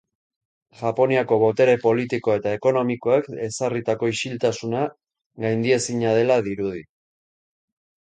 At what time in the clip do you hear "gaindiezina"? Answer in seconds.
5.47-6.19